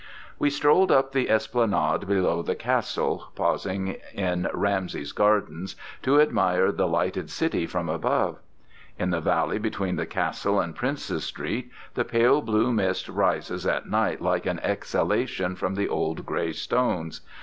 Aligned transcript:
We 0.39 0.49
strolled 0.49 0.91
up 0.91 1.11
the 1.11 1.29
esplanade 1.29 2.07
below 2.07 2.41
the 2.41 2.55
Castle, 2.55 3.27
pausing 3.35 3.97
in 4.15 4.47
Ramsay's 4.51 5.11
Gardens 5.11 5.75
to 6.01 6.19
admire 6.19 6.71
the 6.71 6.87
lighted 6.87 7.29
city 7.29 7.67
from 7.67 7.87
above. 7.87 8.39
In 8.97 9.11
the 9.11 9.21
valley 9.21 9.59
between 9.59 9.97
the 9.97 10.07
Castle 10.07 10.59
and 10.59 10.75
Princes 10.75 11.23
Street 11.25 11.69
the 11.93 12.03
pale 12.03 12.41
blue 12.41 12.73
mist 12.73 13.09
rises 13.09 13.67
at 13.67 13.87
night 13.91 14.23
like 14.23 14.47
an 14.47 14.57
exhalation 14.61 15.55
from 15.55 15.75
the 15.75 15.87
old 15.87 16.25
gray 16.25 16.51
stones. 16.51 17.21